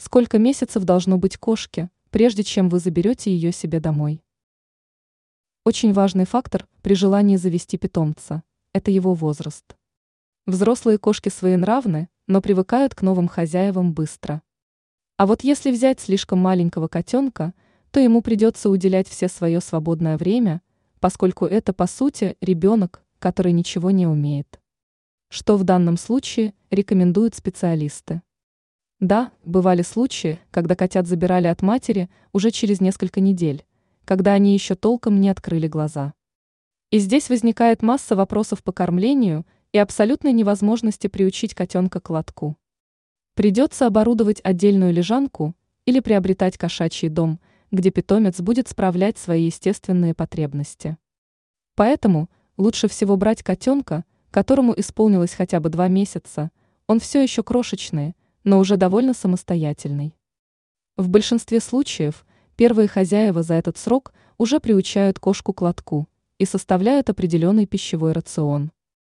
[0.00, 4.22] Сколько месяцев должно быть кошке, прежде чем вы заберете ее себе домой?
[5.64, 9.76] Очень важный фактор при желании завести питомца– это его возраст.
[10.46, 14.40] Взрослые кошки своенравны, но привыкают к новым хозяевам быстро.
[15.16, 17.52] А вот если взять слишком маленького котенка,
[17.90, 20.62] то ему придется уделять все свое свободное время,
[21.00, 24.60] поскольку это, по сути, ребенок, который ничего не умеет.
[25.28, 28.22] Что в данном случае рекомендуют специалисты?
[29.00, 33.64] Да, бывали случаи, когда котят забирали от матери уже через несколько недель,
[34.04, 36.14] когда они еще толком не открыли глаза.
[36.90, 42.56] И здесь возникает масса вопросов по кормлению и абсолютной невозможности приучить котенка к лотку.
[43.34, 45.54] Придется оборудовать отдельную лежанку
[45.84, 47.38] или приобретать кошачий дом,
[47.70, 50.96] где питомец будет справлять свои естественные потребности.
[51.76, 56.50] Поэтому лучше всего брать котенка, которому исполнилось хотя бы два месяца,
[56.88, 58.16] он все еще крошечный,
[58.48, 60.16] но уже довольно самостоятельный.
[60.96, 62.24] В большинстве случаев
[62.56, 68.72] первые хозяева за этот срок уже приучают кошку к лотку и составляют определенный пищевой рацион.